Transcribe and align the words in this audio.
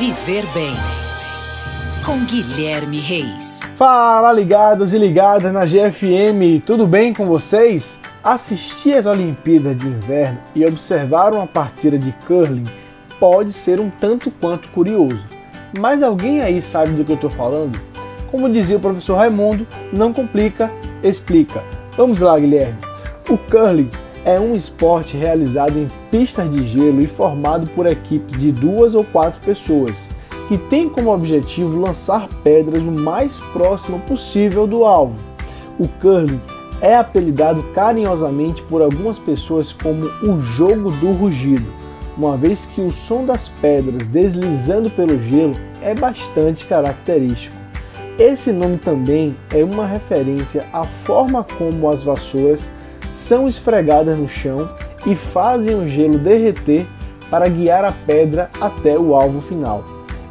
Viver 0.00 0.46
Bem. 0.54 0.72
Com 2.06 2.24
Guilherme 2.24 2.98
Reis. 3.00 3.68
Fala, 3.76 4.32
ligados 4.32 4.94
e 4.94 4.98
ligadas 4.98 5.52
na 5.52 5.66
GFM, 5.66 6.64
tudo 6.64 6.86
bem 6.86 7.12
com 7.12 7.26
vocês? 7.26 8.00
Assistir 8.24 8.96
às 8.96 9.04
Olimpíadas 9.04 9.76
de 9.76 9.86
Inverno 9.86 10.38
e 10.54 10.64
observar 10.64 11.34
uma 11.34 11.46
partida 11.46 11.98
de 11.98 12.12
curling 12.26 12.64
pode 13.18 13.52
ser 13.52 13.78
um 13.78 13.90
tanto 13.90 14.30
quanto 14.30 14.70
curioso. 14.70 15.22
Mas 15.78 16.02
alguém 16.02 16.40
aí 16.40 16.62
sabe 16.62 16.92
do 16.92 17.04
que 17.04 17.12
eu 17.12 17.16
estou 17.16 17.28
falando? 17.28 17.78
Como 18.30 18.48
dizia 18.48 18.78
o 18.78 18.80
professor 18.80 19.16
Raimundo, 19.16 19.66
não 19.92 20.14
complica, 20.14 20.72
explica. 21.02 21.62
Vamos 21.94 22.20
lá, 22.20 22.38
Guilherme. 22.38 22.78
O 23.28 23.36
curling 23.36 23.90
é 24.24 24.38
um 24.38 24.54
esporte 24.54 25.16
realizado 25.16 25.78
em 25.78 25.90
pistas 26.10 26.50
de 26.50 26.66
gelo 26.66 27.00
e 27.00 27.06
formado 27.06 27.66
por 27.68 27.86
equipes 27.86 28.38
de 28.38 28.52
duas 28.52 28.94
ou 28.94 29.04
quatro 29.04 29.40
pessoas, 29.40 30.08
que 30.48 30.58
tem 30.58 30.88
como 30.88 31.12
objetivo 31.12 31.78
lançar 31.78 32.28
pedras 32.42 32.82
o 32.82 32.90
mais 32.90 33.40
próximo 33.52 34.00
possível 34.00 34.66
do 34.66 34.84
alvo. 34.84 35.18
O 35.78 35.88
curling 35.88 36.40
é 36.80 36.96
apelidado 36.96 37.62
carinhosamente 37.74 38.62
por 38.62 38.82
algumas 38.82 39.18
pessoas 39.18 39.72
como 39.72 40.06
o 40.22 40.40
jogo 40.40 40.90
do 40.90 41.12
rugido, 41.12 41.66
uma 42.16 42.36
vez 42.36 42.66
que 42.66 42.80
o 42.80 42.90
som 42.90 43.24
das 43.24 43.48
pedras 43.48 44.08
deslizando 44.08 44.90
pelo 44.90 45.18
gelo 45.20 45.54
é 45.80 45.94
bastante 45.94 46.66
característico. 46.66 47.56
Esse 48.18 48.52
nome 48.52 48.76
também 48.76 49.34
é 49.54 49.64
uma 49.64 49.86
referência 49.86 50.66
à 50.72 50.84
forma 50.84 51.46
como 51.56 51.88
as 51.88 52.02
vassouras 52.02 52.70
são 53.12 53.48
esfregadas 53.48 54.18
no 54.18 54.28
chão 54.28 54.68
e 55.06 55.14
fazem 55.14 55.74
o 55.74 55.88
gelo 55.88 56.18
derreter 56.18 56.86
para 57.30 57.48
guiar 57.48 57.84
a 57.84 57.92
pedra 57.92 58.50
até 58.60 58.98
o 58.98 59.14
alvo 59.14 59.40
final. 59.40 59.84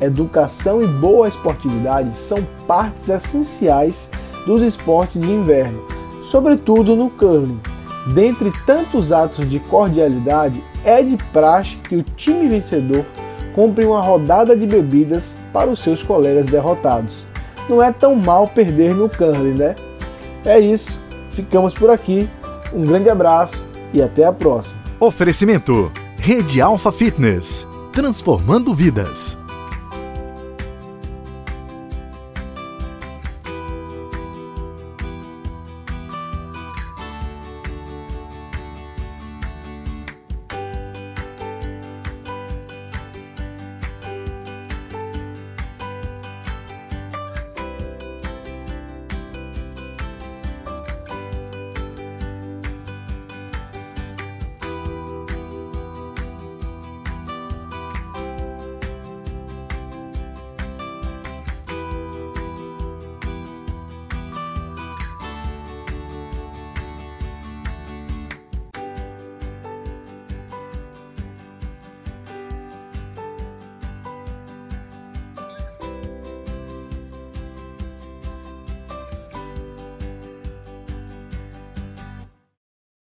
Educação 0.00 0.82
e 0.82 0.86
boa 0.86 1.28
esportividade 1.28 2.16
são 2.16 2.38
partes 2.66 3.08
essenciais 3.08 4.10
dos 4.46 4.60
esportes 4.60 5.20
de 5.20 5.30
inverno, 5.30 5.80
sobretudo 6.24 6.96
no 6.96 7.08
curling. 7.08 7.60
Dentre 8.14 8.52
tantos 8.66 9.12
atos 9.12 9.48
de 9.48 9.60
cordialidade, 9.60 10.62
é 10.84 11.02
de 11.02 11.16
praxe 11.32 11.76
que 11.76 11.94
o 11.94 12.02
time 12.02 12.48
vencedor 12.48 13.04
compre 13.54 13.84
uma 13.84 14.00
rodada 14.00 14.56
de 14.56 14.66
bebidas 14.66 15.36
para 15.52 15.70
os 15.70 15.80
seus 15.80 16.02
colegas 16.02 16.46
derrotados. 16.46 17.26
Não 17.68 17.80
é 17.80 17.92
tão 17.92 18.16
mal 18.16 18.48
perder 18.48 18.94
no 18.94 19.08
curling, 19.08 19.54
né? 19.54 19.76
É 20.44 20.58
isso, 20.58 21.00
ficamos 21.32 21.72
por 21.72 21.90
aqui. 21.90 22.28
Um 22.72 22.84
grande 22.84 23.10
abraço 23.10 23.66
e 23.92 24.02
até 24.02 24.24
a 24.24 24.32
próxima. 24.32 24.80
Oferecimento: 24.98 25.90
Rede 26.18 26.60
Alfa 26.60 26.90
Fitness 26.90 27.66
transformando 27.92 28.74
vidas. 28.74 29.38